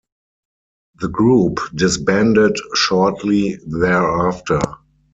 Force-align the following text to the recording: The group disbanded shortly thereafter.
The 0.99 1.09
group 1.09 1.59
disbanded 1.75 2.55
shortly 2.73 3.59
thereafter. 3.67 4.59